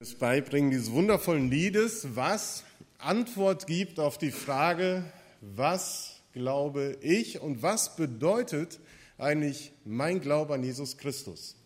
[0.00, 2.62] das Beibringen dieses wundervollen Liedes, was
[2.98, 5.02] Antwort gibt auf die Frage,
[5.40, 8.78] was glaube ich und was bedeutet
[9.18, 11.56] eigentlich mein Glaube an Jesus Christus?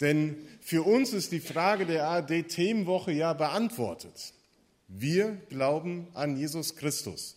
[0.00, 4.32] Denn für uns ist die Frage der ARD-Themenwoche ja beantwortet.
[4.86, 7.36] Wir glauben an Jesus Christus.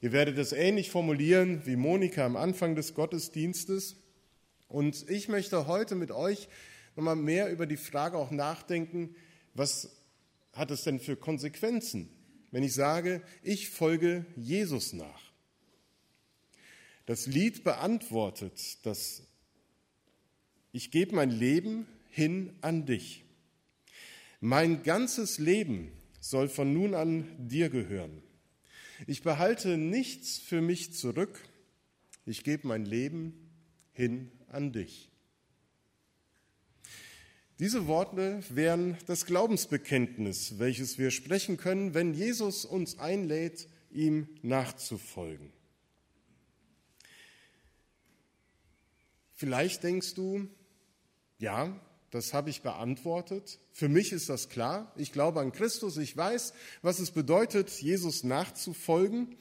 [0.00, 3.94] Ihr werdet es ähnlich formulieren wie Monika am Anfang des Gottesdienstes.
[4.66, 6.48] Und ich möchte heute mit euch
[6.96, 9.14] nochmal mehr über die Frage auch nachdenken,
[9.54, 9.90] was
[10.52, 12.08] hat es denn für Konsequenzen,
[12.50, 15.32] wenn ich sage, ich folge Jesus nach?
[17.06, 19.22] Das Lied beantwortet, dass
[20.72, 23.24] ich gebe mein Leben hin an dich.
[24.40, 28.22] Mein ganzes Leben soll von nun an dir gehören.
[29.06, 31.38] Ich behalte nichts für mich zurück.
[32.24, 33.50] Ich gebe mein Leben
[33.92, 35.11] hin an dich.
[37.62, 45.52] Diese Worte wären das Glaubensbekenntnis, welches wir sprechen können, wenn Jesus uns einlädt, ihm nachzufolgen.
[49.32, 50.48] Vielleicht denkst du,
[51.38, 53.60] ja, das habe ich beantwortet.
[53.70, 54.92] Für mich ist das klar.
[54.96, 55.98] Ich glaube an Christus.
[55.98, 59.36] Ich weiß, was es bedeutet, Jesus nachzufolgen.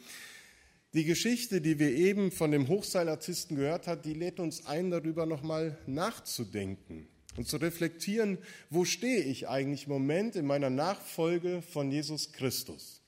[0.93, 5.25] Die Geschichte, die wir eben von dem Hochseilartisten gehört haben, die lädt uns ein, darüber
[5.25, 8.37] nochmal nachzudenken und zu reflektieren,
[8.69, 13.01] wo stehe ich eigentlich im Moment in meiner Nachfolge von Jesus Christus.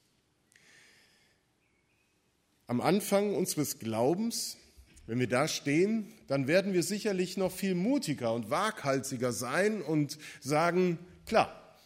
[2.68, 4.58] Am Anfang unseres Glaubens,
[5.06, 10.18] wenn wir da stehen, dann werden wir sicherlich noch viel mutiger und waghalsiger sein und
[10.40, 11.78] sagen, klar,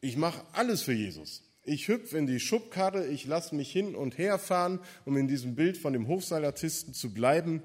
[0.00, 1.42] ich mache alles für Jesus.
[1.64, 5.54] Ich hüpfe in die Schubkarre, ich lasse mich hin und her fahren, um in diesem
[5.54, 7.62] Bild von dem Hofseilartisten zu bleiben.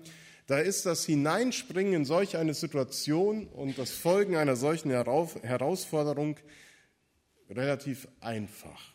[0.47, 6.37] Da ist das Hineinspringen in solch eine Situation und das Folgen einer solchen Herausforderung
[7.49, 8.93] relativ einfach.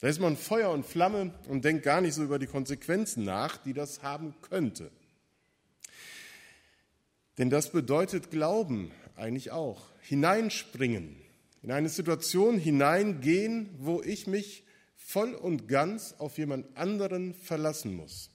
[0.00, 3.56] Da ist man Feuer und Flamme und denkt gar nicht so über die Konsequenzen nach,
[3.56, 4.90] die das haben könnte.
[7.38, 9.82] Denn das bedeutet Glauben eigentlich auch.
[10.00, 11.16] Hineinspringen,
[11.62, 14.64] in eine Situation hineingehen, wo ich mich
[14.96, 18.30] voll und ganz auf jemand anderen verlassen muss.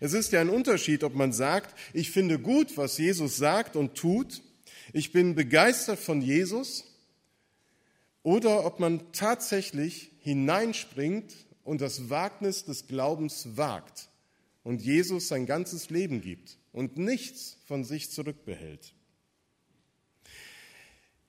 [0.00, 3.94] Es ist ja ein Unterschied, ob man sagt, ich finde gut, was Jesus sagt und
[3.94, 4.42] tut,
[4.92, 6.84] ich bin begeistert von Jesus,
[8.22, 11.32] oder ob man tatsächlich hineinspringt
[11.62, 14.08] und das Wagnis des Glaubens wagt
[14.64, 18.94] und Jesus sein ganzes Leben gibt und nichts von sich zurückbehält.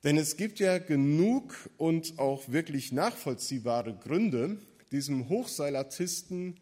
[0.03, 4.57] Denn es gibt ja genug und auch wirklich nachvollziehbare Gründe,
[4.91, 6.59] diesem Hochseilartisten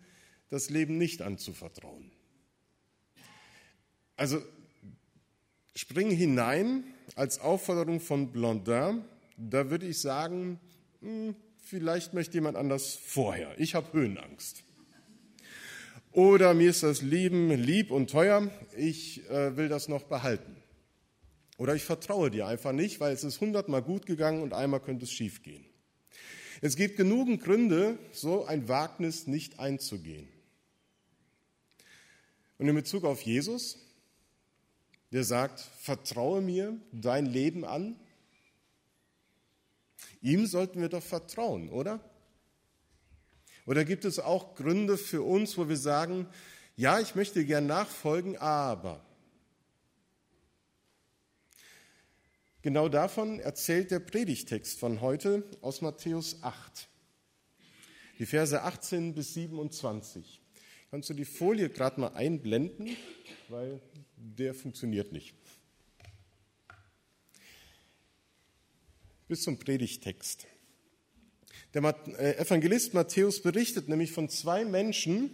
[0.49, 2.11] das Leben nicht anzuvertrauen.
[4.15, 4.41] Also
[5.75, 6.83] spring hinein
[7.15, 9.03] als Aufforderung von Blondin.
[9.37, 10.59] Da würde ich sagen,
[11.01, 13.59] hm, vielleicht möchte jemand anders vorher.
[13.59, 14.63] Ich habe Höhenangst.
[16.11, 20.55] Oder mir ist das Leben lieb und teuer, ich äh, will das noch behalten.
[21.57, 25.03] Oder ich vertraue dir einfach nicht, weil es ist hundertmal gut gegangen und einmal könnte
[25.03, 25.65] es schiefgehen.
[26.61, 30.29] Es gibt genügend Gründe, so ein Wagnis nicht einzugehen.
[32.57, 33.77] Und in Bezug auf Jesus,
[35.11, 37.99] der sagt, vertraue mir dein Leben an.
[40.21, 41.99] Ihm sollten wir doch vertrauen, oder?
[43.65, 46.27] Oder gibt es auch Gründe für uns, wo wir sagen,
[46.75, 49.05] ja, ich möchte gern nachfolgen, aber.
[52.61, 56.87] Genau davon erzählt der Predigtext von heute aus Matthäus 8,
[58.17, 60.41] die Verse 18 bis 27.
[60.95, 62.95] Kannst du die Folie gerade mal einblenden,
[63.49, 63.81] weil
[64.15, 65.35] der funktioniert nicht.
[69.27, 70.47] Bis zum Predigtext.
[71.73, 71.83] Der
[72.17, 75.31] äh, Evangelist Matthäus berichtet nämlich von zwei Menschen,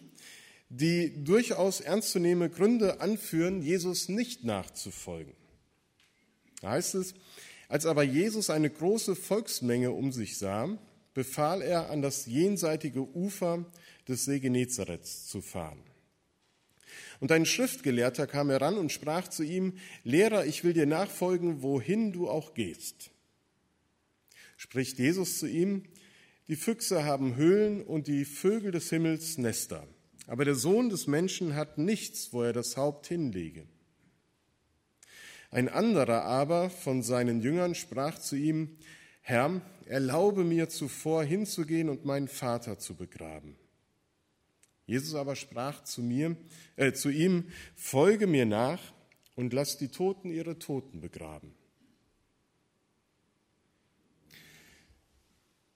[0.69, 5.35] die durchaus ernstzunehmende Gründe anführen, Jesus nicht nachzufolgen.
[6.61, 7.13] Da heißt es,
[7.67, 10.75] als aber Jesus eine große Volksmenge um sich sah,
[11.13, 13.65] befahl er, an das jenseitige Ufer
[14.07, 15.81] des See Genezareth zu fahren.
[17.19, 19.73] Und ein Schriftgelehrter kam heran und sprach zu ihm,
[20.03, 23.11] Lehrer, ich will dir nachfolgen, wohin du auch gehst.
[24.57, 25.83] Spricht Jesus zu ihm,
[26.47, 29.87] die Füchse haben Höhlen und die Vögel des Himmels Nester,
[30.27, 33.65] aber der Sohn des Menschen hat nichts, wo er das Haupt hinlege.
[35.51, 38.77] Ein anderer aber von seinen Jüngern sprach zu ihm,
[39.21, 43.55] Herr, erlaube mir zuvor hinzugehen und meinen Vater zu begraben.
[44.85, 46.35] Jesus aber sprach zu mir,
[46.75, 47.45] äh, zu ihm,
[47.75, 48.81] folge mir nach
[49.35, 51.53] und lass die Toten ihre Toten begraben.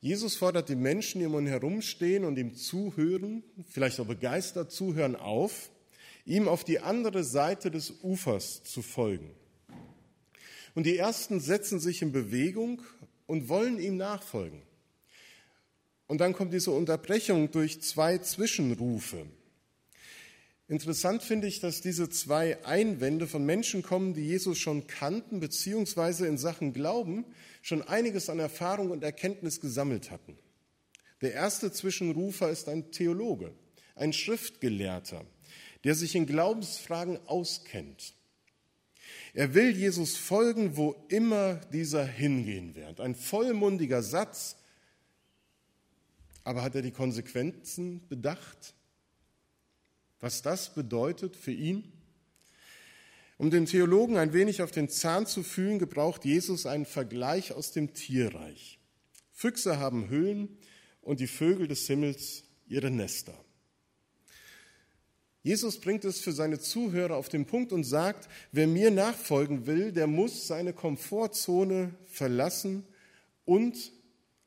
[0.01, 5.15] Jesus fordert die Menschen, die um ihn herumstehen und ihm zuhören, vielleicht auch begeistert zuhören,
[5.15, 5.71] auf,
[6.25, 9.31] ihm auf die andere Seite des Ufers zu folgen.
[10.75, 12.83] Und die Ersten setzen sich in Bewegung
[13.27, 14.61] und wollen ihm nachfolgen.
[16.07, 19.25] Und dann kommt diese Unterbrechung durch zwei Zwischenrufe.
[20.67, 26.25] Interessant finde ich, dass diese zwei Einwände von Menschen kommen, die Jesus schon kannten, beziehungsweise
[26.25, 27.25] in Sachen Glauben
[27.61, 30.37] schon einiges an Erfahrung und Erkenntnis gesammelt hatten.
[31.21, 33.53] Der erste Zwischenrufer ist ein Theologe,
[33.95, 35.23] ein Schriftgelehrter,
[35.83, 38.15] der sich in Glaubensfragen auskennt.
[39.35, 43.01] Er will Jesus folgen, wo immer dieser hingehen wird.
[43.01, 44.55] Ein vollmundiger Satz,
[46.45, 48.73] aber hat er die Konsequenzen bedacht?
[50.21, 51.91] Was das bedeutet für ihn?
[53.37, 57.73] Um den Theologen ein wenig auf den Zahn zu fühlen, gebraucht Jesus einen Vergleich aus
[57.73, 58.79] dem Tierreich.
[59.33, 60.57] Füchse haben Höhlen
[61.01, 63.44] und die Vögel des Himmels ihre Nester.
[65.45, 69.91] Jesus bringt es für seine Zuhörer auf den Punkt und sagt, wer mir nachfolgen will,
[69.91, 72.83] der muss seine Komfortzone verlassen
[73.45, 73.91] und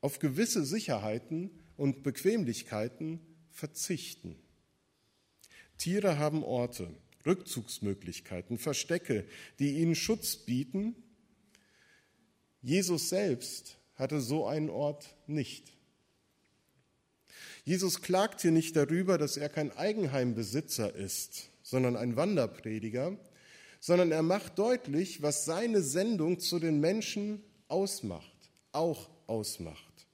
[0.00, 3.20] auf gewisse Sicherheiten und Bequemlichkeiten
[3.52, 4.34] verzichten.
[5.76, 6.92] Tiere haben Orte,
[7.24, 9.24] Rückzugsmöglichkeiten, Verstecke,
[9.60, 10.96] die ihnen Schutz bieten.
[12.60, 15.77] Jesus selbst hatte so einen Ort nicht.
[17.68, 23.14] Jesus klagt hier nicht darüber, dass er kein Eigenheimbesitzer ist, sondern ein Wanderprediger,
[23.78, 28.32] sondern er macht deutlich, was seine Sendung zu den Menschen ausmacht,
[28.72, 30.06] auch ausmacht.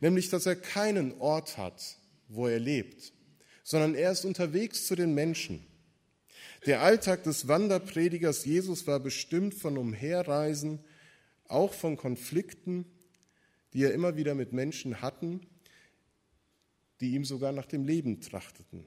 [0.00, 1.98] Nämlich, dass er keinen Ort hat,
[2.28, 3.12] wo er lebt,
[3.62, 5.66] sondern er ist unterwegs zu den Menschen.
[6.64, 10.78] Der Alltag des Wanderpredigers Jesus war bestimmt von Umherreisen,
[11.46, 12.86] auch von Konflikten,
[13.74, 15.46] die er immer wieder mit Menschen hatten
[17.00, 18.84] die ihm sogar nach dem Leben trachteten.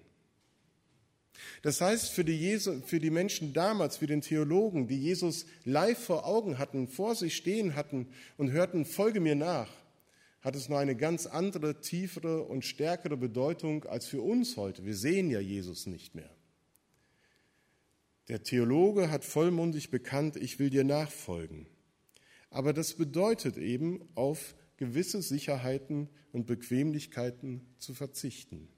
[1.62, 5.98] Das heißt, für die, Jesu, für die Menschen damals, für den Theologen, die Jesus live
[5.98, 8.08] vor Augen hatten, vor sich stehen hatten
[8.38, 9.70] und hörten, folge mir nach,
[10.42, 14.86] hat es noch eine ganz andere, tiefere und stärkere Bedeutung als für uns heute.
[14.86, 16.30] Wir sehen ja Jesus nicht mehr.
[18.30, 21.68] Der Theologe hat vollmundig bekannt, ich will dir nachfolgen.
[22.52, 28.70] Aber das bedeutet eben, auf gewisse Sicherheiten und Bequemlichkeiten zu verzichten.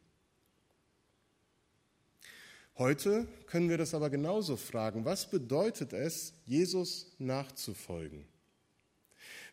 [2.76, 5.06] Heute können wir das aber genauso fragen.
[5.06, 8.26] Was bedeutet es, Jesus nachzufolgen?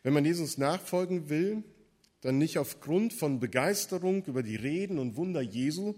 [0.02, 1.62] Wenn man Jesus nachfolgen will,
[2.22, 5.96] dann nicht aufgrund von Begeisterung über die Reden und Wunder Jesu,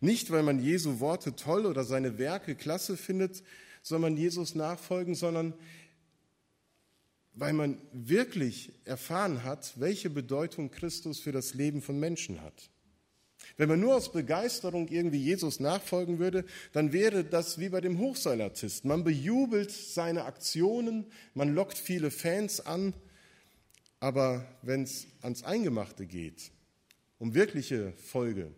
[0.00, 3.44] nicht weil man Jesu Worte toll oder seine Werke klasse findet,
[3.82, 5.54] soll man Jesus nachfolgen, sondern
[7.34, 12.70] weil man wirklich erfahren hat, welche Bedeutung Christus für das Leben von Menschen hat.
[13.56, 17.98] Wenn man nur aus Begeisterung irgendwie Jesus nachfolgen würde, dann wäre das wie bei dem
[17.98, 18.88] Hochseilartisten.
[18.88, 22.94] Man bejubelt seine Aktionen, man lockt viele Fans an,
[24.00, 26.50] aber wenn es ans Eingemachte geht,
[27.18, 28.52] um wirkliche Folge,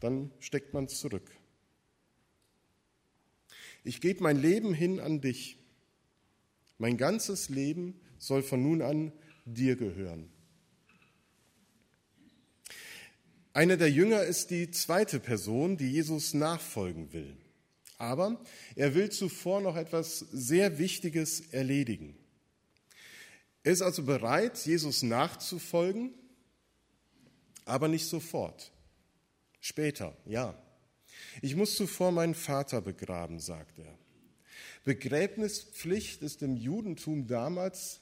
[0.00, 1.30] dann steckt man zurück.
[3.82, 5.56] Ich gebe mein Leben hin an dich.
[6.80, 9.12] Mein ganzes Leben soll von nun an
[9.44, 10.30] dir gehören.
[13.52, 17.36] Einer der Jünger ist die zweite Person, die Jesus nachfolgen will.
[17.98, 18.42] Aber
[18.76, 22.16] er will zuvor noch etwas sehr Wichtiges erledigen.
[23.62, 26.14] Er ist also bereit, Jesus nachzufolgen,
[27.66, 28.72] aber nicht sofort.
[29.60, 30.54] Später, ja.
[31.42, 33.99] Ich muss zuvor meinen Vater begraben, sagt er.
[34.84, 38.00] Begräbnispflicht ist im Judentum damals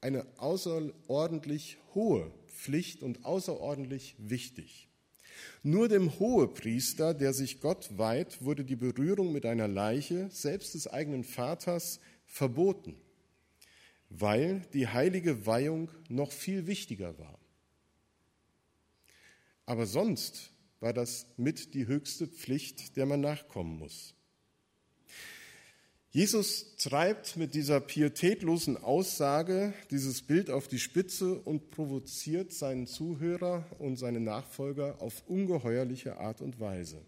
[0.00, 4.88] eine außerordentlich hohe Pflicht und außerordentlich wichtig.
[5.62, 10.86] Nur dem Hohepriester, der sich Gott weiht, wurde die Berührung mit einer Leiche, selbst des
[10.86, 12.96] eigenen Vaters, verboten,
[14.10, 17.38] weil die heilige Weihung noch viel wichtiger war.
[19.66, 24.14] Aber sonst war das mit die höchste Pflicht, der man nachkommen muss.
[26.14, 33.64] Jesus treibt mit dieser pietätlosen Aussage dieses Bild auf die Spitze und provoziert seinen Zuhörer
[33.78, 37.00] und seine Nachfolger auf ungeheuerliche Art und Weise.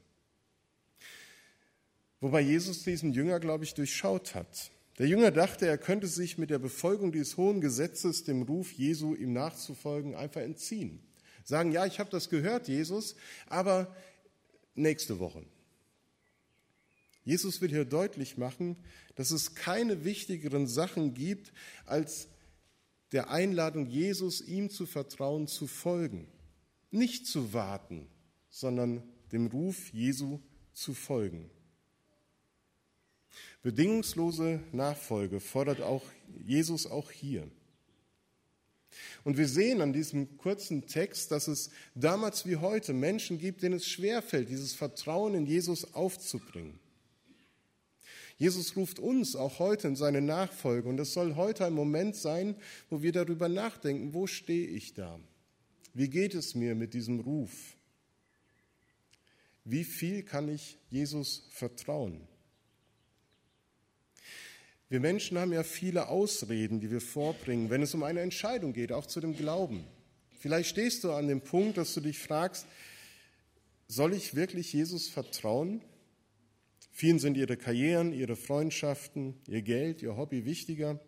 [2.23, 4.71] Wobei Jesus diesen Jünger, glaube ich, durchschaut hat.
[4.99, 9.15] Der Jünger dachte, er könnte sich mit der Befolgung dieses hohen Gesetzes, dem Ruf Jesu,
[9.15, 11.01] ihm nachzufolgen, einfach entziehen.
[11.45, 13.17] Sagen, ja, ich habe das gehört, Jesus,
[13.49, 13.95] aber
[14.75, 15.45] nächste Woche.
[17.25, 18.77] Jesus will hier deutlich machen,
[19.15, 21.53] dass es keine wichtigeren Sachen gibt,
[21.87, 22.29] als
[23.13, 26.27] der Einladung, Jesus ihm zu vertrauen, zu folgen.
[26.91, 28.07] Nicht zu warten,
[28.51, 29.03] sondern
[29.33, 30.41] dem Ruf Jesu
[30.73, 31.51] zu folgen.
[33.63, 36.05] Bedingungslose Nachfolge fordert auch
[36.45, 37.51] Jesus auch hier.
[39.25, 43.77] Und wir sehen an diesem kurzen Text, dass es damals wie heute Menschen gibt, denen
[43.77, 46.79] es schwerfällt, dieses Vertrauen in Jesus aufzubringen.
[48.37, 52.57] Jesus ruft uns auch heute in seine Nachfolge und es soll heute ein Moment sein,
[52.91, 55.21] wo wir darüber nachdenken, wo stehe ich da?
[55.93, 57.77] Wie geht es mir mit diesem Ruf?
[59.65, 62.21] Wie viel kann ich Jesus vertrauen?
[64.89, 68.93] Wir Menschen haben ja viele Ausreden, die wir vorbringen, wenn es um eine Entscheidung geht,
[68.93, 69.85] auch zu dem Glauben.
[70.39, 72.67] Vielleicht stehst du an dem Punkt, dass du dich fragst,
[73.89, 75.81] soll ich wirklich Jesus vertrauen?
[76.97, 81.01] Vielen sind ihre Karrieren, ihre Freundschaften, ihr Geld, ihr Hobby wichtiger.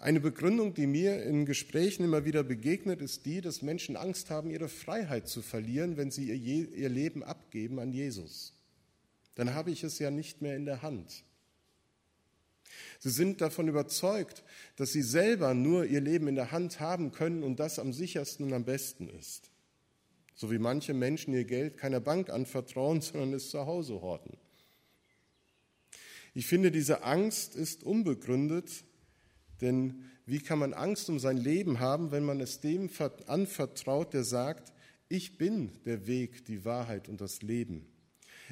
[0.00, 4.50] Eine Begründung, die mir in Gesprächen immer wieder begegnet, ist die, dass Menschen Angst haben,
[4.50, 8.52] ihre Freiheit zu verlieren, wenn sie ihr, ihr Leben abgeben an Jesus.
[9.36, 11.22] Dann habe ich es ja nicht mehr in der Hand.
[12.98, 14.42] Sie sind davon überzeugt,
[14.74, 18.46] dass sie selber nur ihr Leben in der Hand haben können und das am sichersten
[18.46, 19.52] und am besten ist.
[20.34, 24.36] So wie manche Menschen ihr Geld keiner Bank anvertrauen, sondern es zu Hause horten.
[26.38, 28.84] Ich finde, diese Angst ist unbegründet,
[29.60, 32.88] denn wie kann man Angst um sein Leben haben, wenn man es dem
[33.26, 34.72] anvertraut, der sagt,
[35.08, 37.88] ich bin der Weg, die Wahrheit und das Leben.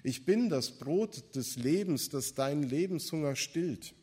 [0.02, 3.94] Ich bin das Brot des Lebens, das deinen Lebenshunger stillt.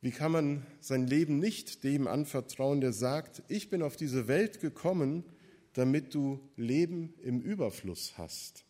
[0.00, 4.62] Wie kann man sein Leben nicht dem anvertrauen, der sagt, ich bin auf diese Welt
[4.62, 5.22] gekommen,
[5.74, 8.64] damit du Leben im Überfluss hast?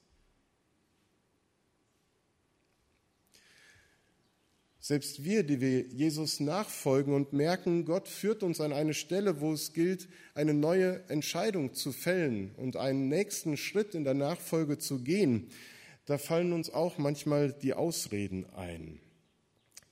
[4.84, 9.52] Selbst wir, die wir Jesus nachfolgen und merken, Gott führt uns an eine Stelle, wo
[9.52, 14.98] es gilt, eine neue Entscheidung zu fällen und einen nächsten Schritt in der Nachfolge zu
[15.04, 15.46] gehen,
[16.06, 18.98] da fallen uns auch manchmal die Ausreden ein.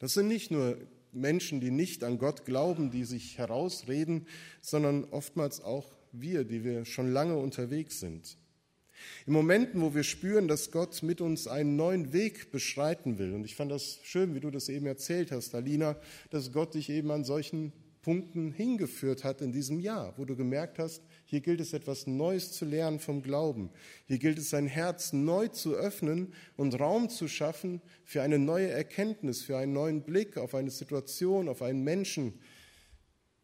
[0.01, 0.77] Das sind nicht nur
[1.13, 4.27] Menschen, die nicht an Gott glauben, die sich herausreden,
[4.61, 8.40] sondern oftmals auch wir, die wir schon lange unterwegs sind.
[9.27, 13.45] In Momenten, wo wir spüren, dass Gott mit uns einen neuen Weg beschreiten will, und
[13.45, 15.97] ich fand das schön, wie du das eben erzählt hast, Alina,
[16.31, 20.79] dass Gott dich eben an solchen Punkten hingeführt hat in diesem Jahr, wo du gemerkt
[20.79, 23.71] hast, hier gilt es etwas Neues zu lernen vom Glauben.
[24.07, 28.69] Hier gilt es sein Herz neu zu öffnen und Raum zu schaffen für eine neue
[28.69, 32.41] Erkenntnis, für einen neuen Blick auf eine Situation, auf einen Menschen,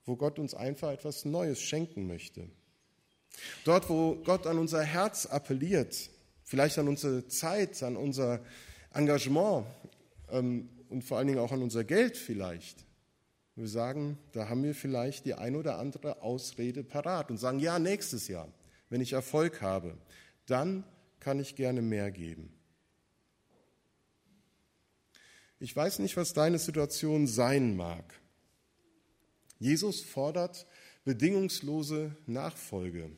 [0.06, 2.48] wo Gott uns einfach etwas Neues schenken möchte.
[3.64, 6.10] Dort, wo Gott an unser Herz appelliert,
[6.44, 8.40] vielleicht an unsere Zeit, an unser
[8.92, 9.66] Engagement
[10.30, 12.84] ähm, und vor allen Dingen auch an unser Geld vielleicht.
[13.56, 17.78] Wir sagen, da haben wir vielleicht die ein oder andere Ausrede parat und sagen, ja,
[17.78, 18.48] nächstes Jahr,
[18.90, 19.96] wenn ich Erfolg habe,
[20.46, 20.84] dann
[21.20, 22.52] kann ich gerne mehr geben.
[25.58, 28.20] Ich weiß nicht, was deine Situation sein mag.
[29.58, 30.66] Jesus fordert
[31.04, 33.10] bedingungslose Nachfolge.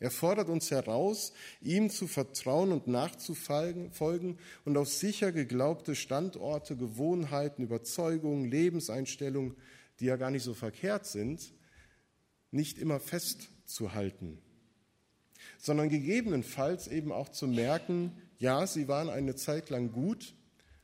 [0.00, 7.62] Er fordert uns heraus, ihm zu vertrauen und nachzufolgen und auf sicher geglaubte Standorte, Gewohnheiten,
[7.62, 9.56] Überzeugungen, Lebenseinstellungen,
[10.00, 11.52] die ja gar nicht so verkehrt sind,
[12.50, 14.38] nicht immer festzuhalten,
[15.58, 20.34] sondern gegebenenfalls eben auch zu merken, ja, sie waren eine Zeit lang gut,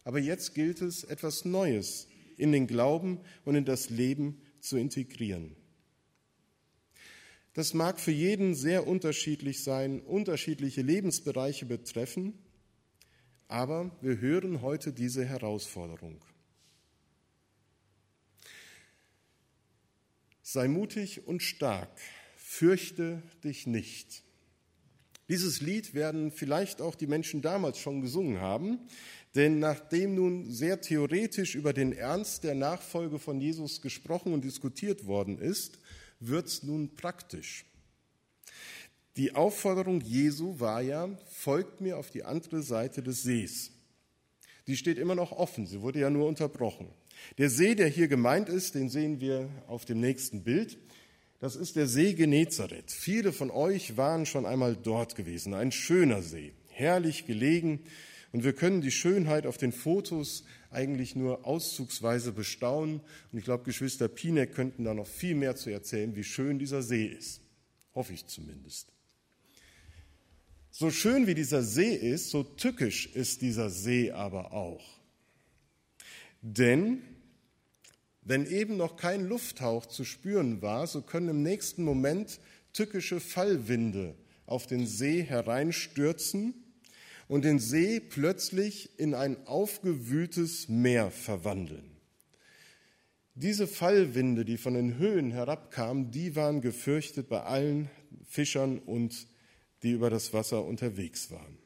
[0.05, 5.57] aber jetzt gilt es, etwas Neues in den Glauben und in das Leben zu integrieren.
[7.55, 12.39] Das mag für jeden sehr unterschiedlich sein, unterschiedliche Lebensbereiche betreffen,
[13.49, 16.25] aber wir hören heute diese Herausforderung.
[20.43, 21.91] Sei mutig und stark,
[22.37, 24.23] fürchte dich nicht.
[25.29, 28.79] Dieses Lied werden vielleicht auch die Menschen damals schon gesungen haben,
[29.35, 35.07] denn nachdem nun sehr theoretisch über den Ernst der Nachfolge von Jesus gesprochen und diskutiert
[35.07, 35.79] worden ist,
[36.21, 37.65] wird es nun praktisch.
[39.17, 43.73] Die Aufforderung Jesu war ja, folgt mir auf die andere Seite des Sees.
[44.67, 46.89] Die steht immer noch offen, sie wurde ja nur unterbrochen.
[47.39, 50.79] Der See, der hier gemeint ist, den sehen wir auf dem nächsten Bild.
[51.41, 52.91] Das ist der See Genezareth.
[52.91, 55.55] Viele von euch waren schon einmal dort gewesen.
[55.55, 57.81] Ein schöner See, herrlich gelegen.
[58.33, 63.01] Und wir können die Schönheit auf den Fotos eigentlich nur auszugsweise bestaunen.
[63.33, 66.83] Und ich glaube, Geschwister Pinek könnten da noch viel mehr zu erzählen, wie schön dieser
[66.83, 67.41] See ist.
[67.95, 68.93] Hoffe ich zumindest.
[70.71, 75.01] So schön wie dieser See ist, so tückisch ist dieser See aber auch.
[76.43, 77.03] Denn
[78.23, 82.39] Wenn eben noch kein Lufthauch zu spüren war, so können im nächsten Moment
[82.73, 84.15] tückische Fallwinde
[84.47, 86.55] auf den See hereinstürzen
[87.31, 91.89] und den See plötzlich in ein aufgewühltes Meer verwandeln.
[93.37, 97.89] Diese Fallwinde, die von den Höhen herabkamen, die waren gefürchtet bei allen
[98.27, 99.29] Fischern und
[99.85, 101.57] die über das Wasser unterwegs waren.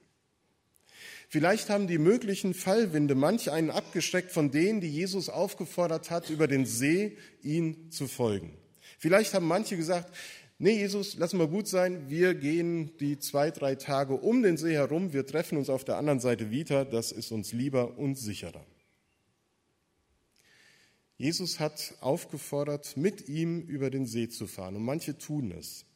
[1.30, 6.46] Vielleicht haben die möglichen Fallwinde manch einen abgeschreckt von denen, die Jesus aufgefordert hat, über
[6.46, 8.54] den See ihn zu folgen.
[8.98, 10.14] Vielleicht haben manche gesagt,
[10.58, 14.74] nee, Jesus, lass mal gut sein, wir gehen die zwei, drei Tage um den See
[14.74, 18.64] herum, wir treffen uns auf der anderen Seite wieder, das ist uns lieber und sicherer.
[21.16, 25.86] Jesus hat aufgefordert, mit ihm über den See zu fahren und manche tun es.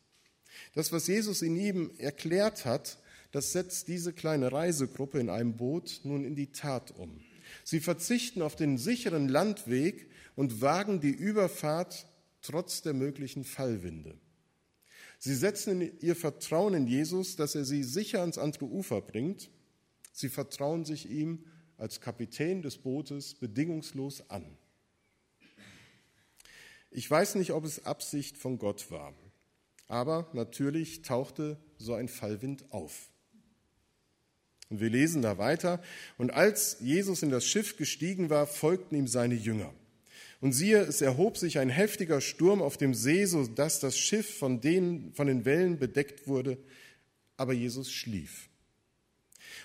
[0.74, 2.98] Das, was Jesus in ihm erklärt hat,
[3.32, 7.20] das setzt diese kleine Reisegruppe in einem Boot nun in die Tat um.
[7.64, 12.06] Sie verzichten auf den sicheren Landweg und wagen die Überfahrt
[12.40, 14.14] trotz der möglichen Fallwinde.
[15.18, 19.50] Sie setzen ihr Vertrauen in Jesus, dass er sie sicher ans andere Ufer bringt.
[20.12, 21.44] Sie vertrauen sich ihm
[21.76, 24.44] als Kapitän des Bootes bedingungslos an.
[26.90, 29.14] Ich weiß nicht, ob es Absicht von Gott war,
[29.88, 33.10] aber natürlich tauchte so ein Fallwind auf.
[34.70, 35.82] Und wir lesen da weiter.
[36.18, 39.72] Und als Jesus in das Schiff gestiegen war, folgten ihm seine Jünger.
[40.40, 44.38] Und siehe, es erhob sich ein heftiger Sturm auf dem See, so dass das Schiff
[44.38, 46.58] von den, von den Wellen bedeckt wurde.
[47.36, 48.48] Aber Jesus schlief.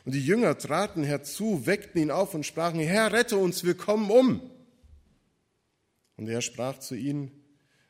[0.06, 4.10] Und die Jünger traten herzu, weckten ihn auf und sprachen, Herr, rette uns, wir kommen
[4.10, 4.51] um.
[6.18, 7.32] Und er sprach zu ihnen,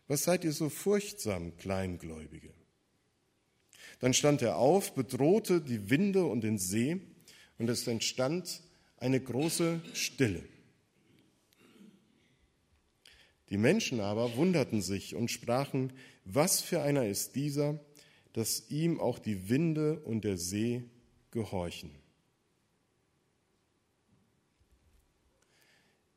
[0.07, 2.53] was seid ihr so furchtsam, Kleingläubige?
[3.99, 6.99] Dann stand er auf, bedrohte die Winde und den See,
[7.57, 8.61] und es entstand
[8.97, 10.43] eine große Stille.
[13.53, 15.93] Die Menschen aber wunderten sich und sprachen,
[16.25, 17.79] was für einer ist dieser,
[18.33, 20.85] dass ihm auch die Winde und der See
[21.29, 21.91] gehorchen.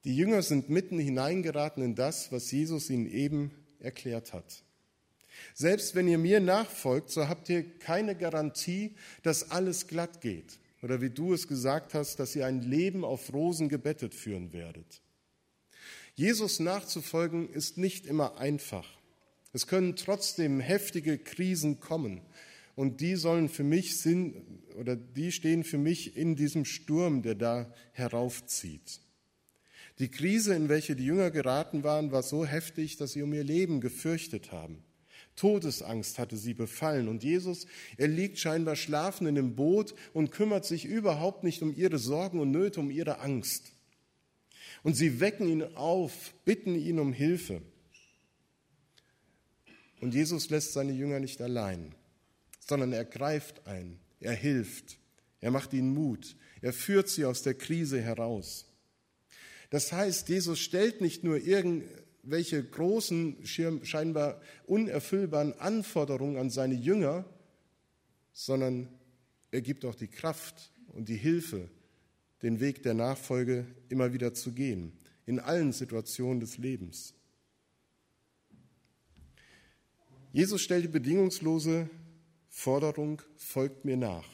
[0.04, 4.64] Die Jünger sind mitten hineingeraten in das, was Jesus ihnen eben erklärt hat.
[5.52, 10.58] Selbst wenn ihr mir nachfolgt, so habt ihr keine Garantie, dass alles glatt geht.
[10.80, 15.02] Oder wie du es gesagt hast, dass ihr ein Leben auf Rosen gebettet führen werdet.
[16.16, 18.88] Jesus nachzufolgen ist nicht immer einfach.
[19.52, 22.22] Es können trotzdem heftige Krisen kommen.
[22.74, 24.34] Und die sollen für mich sind,
[24.78, 29.00] oder die stehen für mich in diesem Sturm, der da heraufzieht.
[29.98, 33.44] Die Krise, in welche die Jünger geraten waren, war so heftig, dass sie um ihr
[33.44, 34.82] Leben gefürchtet haben.
[35.36, 37.08] Todesangst hatte sie befallen.
[37.08, 37.66] Und Jesus,
[37.98, 42.40] er liegt scheinbar schlafen in dem Boot und kümmert sich überhaupt nicht um ihre Sorgen
[42.40, 43.75] und Nöte, um ihre Angst.
[44.82, 47.62] Und sie wecken ihn auf, bitten ihn um Hilfe.
[50.00, 51.94] Und Jesus lässt seine Jünger nicht allein,
[52.60, 54.98] sondern er greift ein, er hilft,
[55.40, 58.66] er macht ihnen Mut, er führt sie aus der Krise heraus.
[59.70, 61.88] Das heißt, Jesus stellt nicht nur irgendein
[62.28, 67.24] welche großen, scheinbar unerfüllbaren Anforderungen an seine Jünger,
[68.32, 68.88] sondern
[69.52, 71.70] er gibt auch die Kraft und die Hilfe,
[72.42, 74.92] den Weg der Nachfolge immer wieder zu gehen,
[75.24, 77.14] in allen Situationen des Lebens.
[80.32, 81.88] Jesus stellt die bedingungslose
[82.50, 84.28] Forderung, folgt mir nach.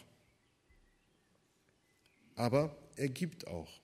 [2.34, 3.80] Aber er gibt auch.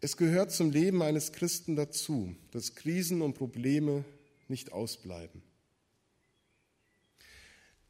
[0.00, 4.04] Es gehört zum Leben eines Christen dazu, dass Krisen und Probleme
[4.48, 5.42] nicht ausbleiben.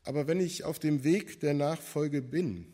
[0.02, 2.72] Aber wenn ich auf dem Weg der Nachfolge bin,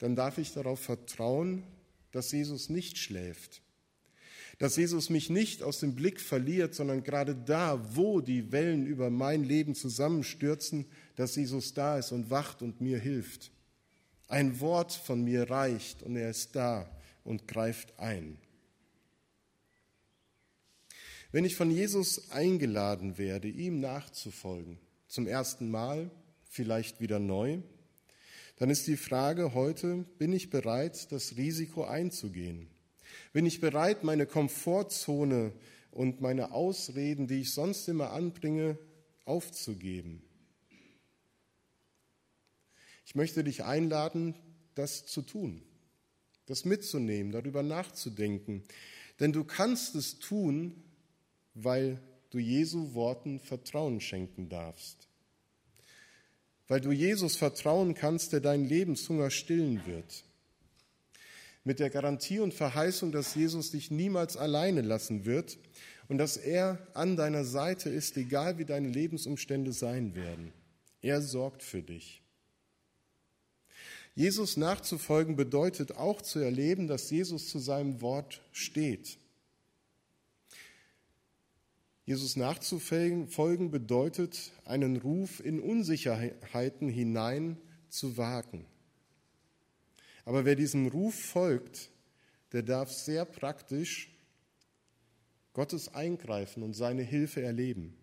[0.00, 1.62] dann darf ich darauf vertrauen,
[2.10, 3.62] dass Jesus nicht schläft,
[4.58, 9.08] dass Jesus mich nicht aus dem Blick verliert, sondern gerade da, wo die Wellen über
[9.10, 10.86] mein Leben zusammenstürzen,
[11.16, 13.52] dass Jesus da ist und wacht und mir hilft.
[14.26, 16.90] Ein Wort von mir reicht und er ist da
[17.22, 18.38] und greift ein.
[21.32, 26.10] Wenn ich von Jesus eingeladen werde, ihm nachzufolgen, zum ersten Mal,
[26.44, 27.60] vielleicht wieder neu,
[28.60, 32.68] dann ist die Frage heute, bin ich bereit, das Risiko einzugehen?
[33.32, 35.52] Bin ich bereit, meine Komfortzone
[35.90, 38.78] und meine Ausreden, die ich sonst immer anbringe,
[39.24, 40.22] aufzugeben?
[43.04, 44.36] Ich möchte dich einladen,
[44.76, 45.62] das zu tun
[46.50, 48.64] das mitzunehmen, darüber nachzudenken.
[49.20, 50.82] Denn du kannst es tun,
[51.54, 55.08] weil du Jesu Worten Vertrauen schenken darfst.
[56.70, 60.24] Weil du Jesus vertrauen kannst, der deinen Lebenshunger stillen wird.
[61.64, 65.58] mit der Garantie und Verheißung, dass Jesus dich niemals alleine lassen wird
[66.08, 70.52] und dass er an deiner Seite ist, egal wie deine Lebensumstände sein werden.
[71.02, 72.22] Er sorgt für dich.
[74.14, 79.18] Jesus nachzufolgen bedeutet auch zu erleben, dass Jesus zu seinem Wort steht.
[82.10, 87.56] Jesus nachzufolgen bedeutet, einen Ruf in Unsicherheiten hinein
[87.88, 88.66] zu wagen.
[90.24, 91.88] Aber wer diesem Ruf folgt,
[92.50, 94.10] der darf sehr praktisch
[95.52, 97.96] Gottes Eingreifen und seine Hilfe erleben.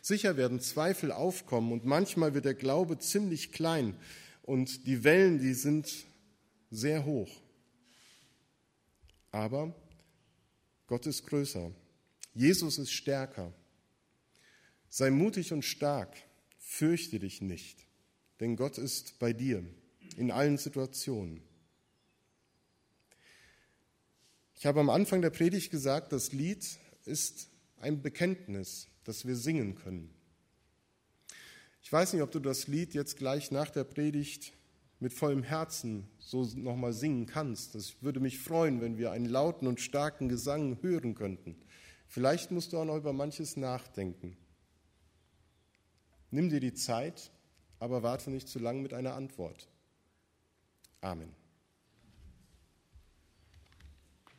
[0.00, 3.94] Sicher werden Zweifel aufkommen und manchmal wird der Glaube ziemlich klein
[4.40, 6.06] und die Wellen, die sind
[6.70, 7.42] sehr hoch.
[9.30, 9.74] Aber
[10.86, 11.70] Gott ist größer.
[12.36, 13.50] Jesus ist stärker.
[14.90, 16.14] Sei mutig und stark.
[16.58, 17.86] Fürchte dich nicht,
[18.40, 19.64] denn Gott ist bei dir
[20.16, 21.40] in allen Situationen.
[24.54, 26.66] Ich habe am Anfang der Predigt gesagt, das Lied
[27.06, 27.48] ist
[27.80, 30.12] ein Bekenntnis, das wir singen können.
[31.82, 34.52] Ich weiß nicht, ob du das Lied jetzt gleich nach der Predigt
[34.98, 37.74] mit vollem Herzen so nochmal singen kannst.
[37.74, 41.56] Das würde mich freuen, wenn wir einen lauten und starken Gesang hören könnten.
[42.08, 44.36] Vielleicht musst du auch noch über manches nachdenken.
[46.30, 47.30] Nimm dir die Zeit,
[47.78, 49.68] aber warte nicht zu lang mit einer Antwort.
[51.00, 51.34] Amen.